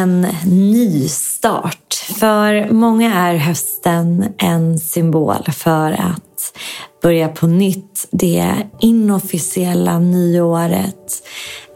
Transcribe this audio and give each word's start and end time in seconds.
en 0.00 0.26
ny 0.46 1.08
start. 1.08 1.94
För 1.94 2.70
många 2.72 3.14
är 3.14 3.34
hösten 3.34 4.24
en 4.38 4.78
symbol 4.78 5.44
för 5.52 5.92
att 5.92 6.58
börja 7.02 7.28
på 7.28 7.46
nytt. 7.46 8.08
Det 8.10 8.54
inofficiella 8.80 9.98
nyåret. 9.98 11.22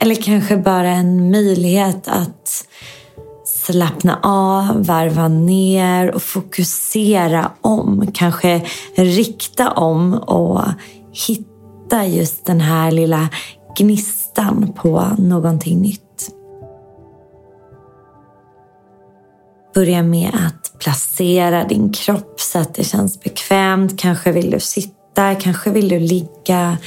Eller 0.01 0.15
kanske 0.15 0.57
bara 0.57 0.89
en 0.89 1.31
möjlighet 1.31 2.09
att 2.09 2.67
slappna 3.47 4.19
av, 4.23 4.87
varva 4.87 5.29
ner 5.29 6.11
och 6.11 6.23
fokusera 6.23 7.51
om. 7.61 8.11
Kanske 8.15 8.63
rikta 8.95 9.71
om 9.71 10.15
och 10.15 10.63
hitta 11.29 12.07
just 12.07 12.47
den 12.47 12.61
här 12.61 12.91
lilla 12.91 13.29
gnistan 13.79 14.73
på 14.77 15.07
någonting 15.19 15.81
nytt. 15.81 16.04
Börja 19.75 20.03
med 20.03 20.31
att 20.47 20.79
placera 20.79 21.65
din 21.65 21.93
kropp 21.93 22.41
så 22.41 22.59
att 22.59 22.75
det 22.75 22.85
känns 22.85 23.21
bekvämt. 23.21 23.99
Kanske 23.99 24.33
vill 24.33 24.51
du 24.51 24.61
sitta, 24.61 25.35
kanske 25.35 25.71
vill 25.71 25.89
du 25.89 25.99
ligga, 25.99 26.79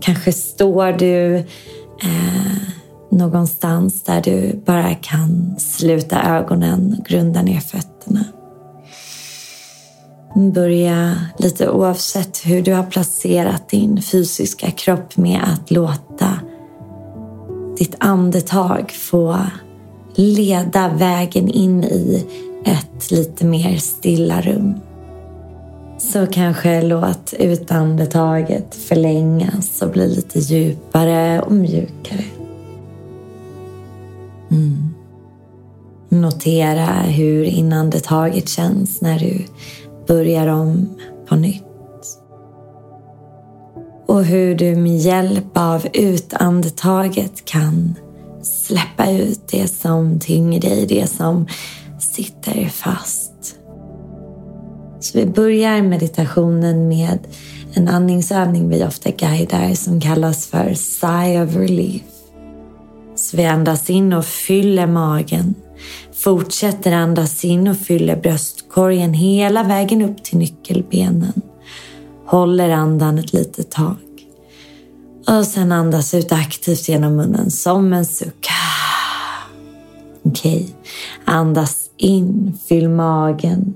kanske 0.00 0.32
står 0.32 0.92
du 0.92 1.36
eh, 2.02 2.62
någonstans 3.10 4.02
där 4.02 4.22
du 4.22 4.62
bara 4.66 4.94
kan 4.94 5.56
sluta 5.58 6.22
ögonen 6.22 6.96
och 6.98 7.06
grunda 7.06 7.42
ner 7.42 7.60
fötterna. 7.60 8.24
Börja 10.34 11.16
lite 11.38 11.70
oavsett 11.70 12.46
hur 12.46 12.62
du 12.62 12.72
har 12.72 12.84
placerat 12.84 13.68
din 13.68 14.02
fysiska 14.02 14.70
kropp 14.70 15.16
med 15.16 15.40
att 15.44 15.70
låta 15.70 16.40
ditt 17.78 17.94
andetag 17.98 18.90
få 18.90 19.38
leda 20.14 20.88
vägen 20.88 21.48
in 21.48 21.84
i 21.84 22.26
ett 22.64 23.10
lite 23.10 23.44
mer 23.44 23.76
stilla 23.76 24.40
rum. 24.40 24.74
Så 25.98 26.26
kanske 26.26 26.82
låt 26.82 27.34
utandetaget 27.38 28.74
förlängas 28.74 29.82
och 29.82 29.90
bli 29.90 30.14
lite 30.14 30.38
djupare 30.38 31.40
och 31.40 31.52
mjukare. 31.52 32.24
Mm. 34.50 34.94
Notera 36.08 36.86
hur 36.86 37.44
inandetaget 37.44 38.48
känns 38.48 39.00
när 39.00 39.18
du 39.18 39.44
börjar 40.06 40.46
om 40.46 40.88
på 41.28 41.36
nytt. 41.36 41.62
Och 44.06 44.24
hur 44.24 44.54
du 44.54 44.76
med 44.76 44.98
hjälp 44.98 45.50
av 45.54 45.86
utandetaget 45.92 47.44
kan 47.44 47.94
släppa 48.42 49.10
ut 49.10 49.48
det 49.50 49.68
som 49.68 50.20
tynger 50.20 50.60
dig, 50.60 50.86
det 50.86 51.06
som 51.06 51.46
sitter 51.98 52.68
fast. 52.68 53.56
Så 55.00 55.18
vi 55.18 55.26
börjar 55.26 55.82
meditationen 55.82 56.88
med 56.88 57.18
en 57.74 57.88
andningsövning 57.88 58.68
vi 58.68 58.84
ofta 58.84 59.10
guidar 59.10 59.74
som 59.74 60.00
kallas 60.00 60.46
för 60.46 60.74
Sigh 60.74 61.42
of 61.42 61.56
Relief. 61.56 62.02
Så 63.14 63.36
vi 63.36 63.44
andas 63.44 63.90
in 63.90 64.12
och 64.12 64.24
fyller 64.24 64.86
magen. 64.86 65.54
Fortsätter 66.12 66.92
andas 66.92 67.44
in 67.44 67.68
och 67.68 67.76
fyller 67.76 68.16
bröstkorgen 68.16 69.14
hela 69.14 69.62
vägen 69.62 70.02
upp 70.02 70.22
till 70.22 70.38
nyckelbenen. 70.38 71.42
Håller 72.26 72.70
andan 72.70 73.18
ett 73.18 73.32
litet 73.32 73.70
tag. 73.70 73.96
Och 75.38 75.46
sen 75.46 75.72
andas 75.72 76.14
ut 76.14 76.32
aktivt 76.32 76.88
genom 76.88 77.16
munnen 77.16 77.50
som 77.50 77.92
en 77.92 78.06
suck. 78.06 78.48
Okej. 80.22 80.54
Okay. 80.54 80.68
Andas 81.24 81.90
in, 81.96 82.58
fyll 82.68 82.88
magen. 82.88 83.74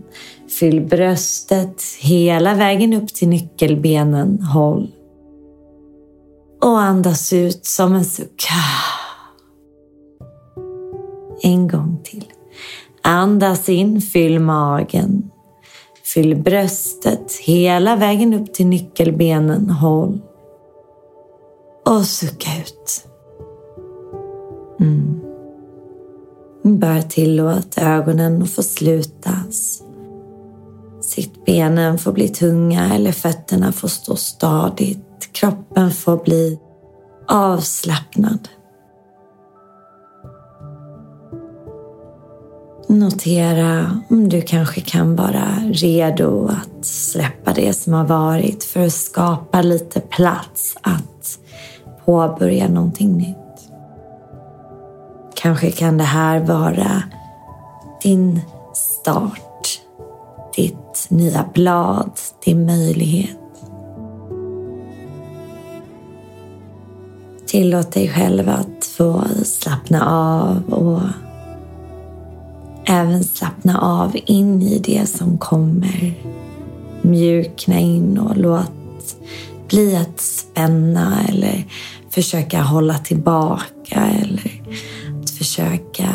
Fyll 0.61 0.81
bröstet 0.81 1.83
hela 2.01 2.55
vägen 2.55 2.93
upp 2.93 3.09
till 3.09 3.29
nyckelbenen. 3.29 4.43
Håll. 4.43 4.91
Och 6.63 6.81
andas 6.81 7.33
ut 7.33 7.67
som 7.67 7.95
en 7.95 8.05
suck. 8.05 8.49
En 11.43 11.69
gång 11.69 12.01
till. 12.05 12.25
Andas 13.03 13.69
in, 13.69 14.01
fyll 14.01 14.41
magen. 14.41 15.31
Fyll 16.15 16.37
bröstet 16.37 17.33
hela 17.33 17.97
vägen 17.97 18.35
upp 18.35 18.55
till 18.55 18.67
nyckelbenen. 18.67 19.71
Håll 19.71 20.21
och 21.87 22.07
sucka 22.07 22.51
ut. 22.61 23.07
Mm. 24.81 25.21
Bara 26.63 27.03
tillåt 27.03 27.79
ögonen 27.79 28.43
att 28.43 28.51
få 28.51 28.63
slutas. 28.63 29.83
Sittbenen 31.01 31.99
får 31.99 32.13
bli 32.13 32.29
tunga 32.29 32.95
eller 32.95 33.13
fötterna 33.13 33.73
får 33.73 33.89
stå 33.89 34.17
stadigt. 34.17 35.29
Kroppen 35.33 35.91
får 35.91 36.17
bli 36.17 36.59
avslappnad. 37.29 38.49
Notera 42.89 44.01
om 44.11 44.29
du 44.29 44.41
kanske 44.41 44.81
kan 44.81 45.17
vara 45.17 45.49
redo 45.65 46.49
att 46.49 46.85
släppa 46.85 47.53
det 47.53 47.73
som 47.73 47.93
har 47.93 48.05
varit 48.05 48.65
för 48.65 48.87
att 48.87 48.93
skapa 48.93 49.63
lite 49.63 50.01
plats 50.01 50.77
att 50.83 51.39
påbörja 52.07 52.69
någonting 52.69 53.19
nytt. 53.19 53.37
Kanske 55.35 55.71
kan 55.71 55.99
det 55.99 56.05
här 56.05 56.41
vara 56.41 57.03
din 58.03 58.41
start, 58.75 59.81
ditt 60.57 61.07
nya 61.09 61.45
blad, 61.55 62.11
din 62.45 62.67
möjlighet. 62.67 63.37
Tillåt 67.47 67.93
dig 67.93 68.09
själv 68.09 68.49
att 68.49 68.85
få 68.85 69.25
slappna 69.45 70.07
av 70.07 70.75
och 70.75 71.01
även 72.87 73.25
slappna 73.25 73.81
av 73.81 74.17
in 74.27 74.63
i 74.63 74.79
det 74.79 75.07
som 75.09 75.39
kommer. 75.39 76.15
Mjukna 77.03 77.79
in 77.79 78.19
och 78.19 78.37
låt 78.37 79.17
bli 79.69 79.97
att 79.97 80.21
spänna 80.21 81.25
eller 81.29 81.65
försöka 82.17 82.63
hålla 82.63 82.99
tillbaka 82.99 84.01
eller 84.01 84.63
att 85.23 85.31
försöka 85.31 86.09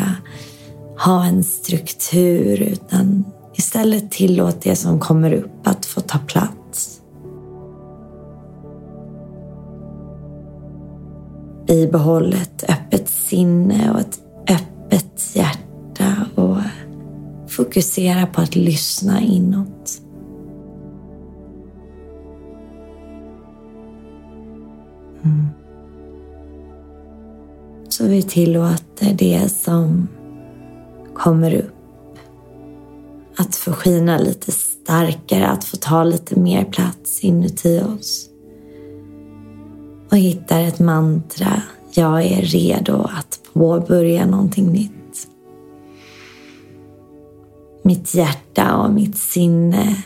ha 1.04 1.24
en 1.24 1.44
struktur 1.44 2.62
utan 2.62 3.24
istället 3.54 4.10
tillåt 4.10 4.62
det 4.62 4.76
som 4.76 5.00
kommer 5.00 5.32
upp 5.32 5.66
att 5.66 5.86
få 5.86 6.00
ta 6.00 6.18
plats. 6.18 7.00
Bibehåll 11.66 12.32
ett 12.32 12.64
öppet 12.68 13.08
sinne 13.08 13.90
och 13.92 14.00
ett 14.00 14.20
öppet 14.48 15.22
hjärta 15.34 16.26
och 16.34 16.56
fokusera 17.48 18.26
på 18.26 18.40
att 18.40 18.56
lyssna 18.56 19.20
inåt. 19.20 19.81
Så 28.02 28.08
vi 28.08 28.22
tillåter 28.22 29.14
det 29.14 29.48
som 29.48 30.08
kommer 31.14 31.54
upp 31.54 32.18
att 33.36 33.56
få 33.56 33.72
skina 33.72 34.18
lite 34.18 34.52
starkare, 34.52 35.48
att 35.48 35.64
få 35.64 35.76
ta 35.76 36.04
lite 36.04 36.40
mer 36.40 36.64
plats 36.64 37.24
inuti 37.24 37.80
oss. 37.80 38.28
Och 40.10 40.16
hittar 40.16 40.62
ett 40.62 40.78
mantra. 40.78 41.62
Jag 41.94 42.22
är 42.22 42.42
redo 42.42 43.02
att 43.02 43.40
påbörja 43.52 44.26
någonting 44.26 44.72
nytt. 44.72 45.28
Mitt 47.82 48.14
hjärta 48.14 48.76
och 48.76 48.92
mitt 48.92 49.16
sinne 49.16 50.02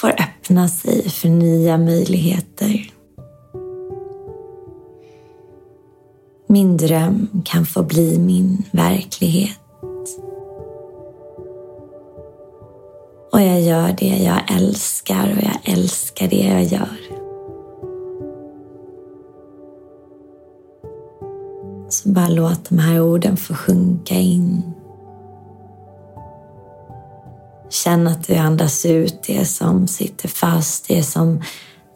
får 0.00 0.10
öppna 0.10 0.68
sig 0.68 1.08
för 1.08 1.28
nya 1.28 1.78
möjligheter. 1.78 2.90
Min 6.50 6.76
dröm 6.76 7.28
kan 7.44 7.66
få 7.66 7.82
bli 7.82 8.18
min 8.18 8.62
verklighet. 8.70 9.58
Och 13.32 13.40
jag 13.40 13.60
gör 13.60 13.96
det 13.98 14.22
jag 14.24 14.52
älskar 14.56 15.36
och 15.36 15.42
jag 15.42 15.74
älskar 15.74 16.28
det 16.28 16.36
jag 16.36 16.64
gör. 16.64 16.98
Så 21.88 22.08
bara 22.08 22.28
låt 22.28 22.68
de 22.68 22.78
här 22.78 23.00
orden 23.00 23.36
få 23.36 23.54
sjunka 23.54 24.14
in. 24.14 24.62
Känn 27.68 28.06
att 28.06 28.26
du 28.26 28.34
andas 28.34 28.86
ut 28.86 29.22
det 29.26 29.44
som 29.44 29.88
sitter 29.88 30.28
fast, 30.28 30.88
det 30.88 31.02
som 31.02 31.42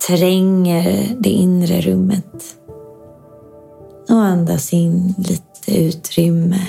tränger 0.09 1.17
det 1.19 1.31
inre 1.31 1.81
rummet. 1.81 2.57
Och 4.09 4.23
andas 4.23 4.73
in 4.73 5.15
lite 5.19 5.81
utrymme 5.83 6.69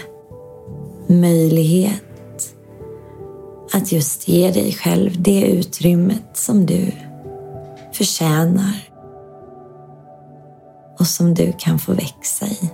möjlighet 1.08 2.02
att 3.74 3.92
just 3.92 4.28
ge 4.28 4.52
dig 4.52 4.74
själv 4.74 5.22
det 5.22 5.42
utrymmet 5.42 6.30
som 6.34 6.66
du 6.66 6.92
förtjänar 7.94 8.90
och 11.00 11.08
som 11.08 11.34
du 11.34 11.54
kan 11.58 11.80
få 11.80 11.94
växa 11.94 12.46
i. 12.46 12.70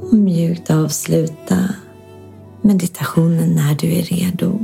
Och 0.00 0.14
mjukt 0.14 0.70
avsluta 0.70 1.68
meditationen 2.62 3.54
när 3.54 3.74
du 3.74 3.92
är 3.92 4.02
redo. 4.02 4.58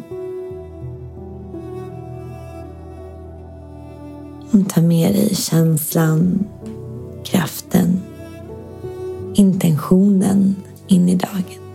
Och 4.52 4.68
ta 4.68 4.80
med 4.80 5.14
dig 5.14 5.34
känslan, 5.34 6.46
kraften, 7.24 8.00
intentionen 9.34 10.56
in 10.86 11.08
i 11.08 11.14
dagen. 11.14 11.69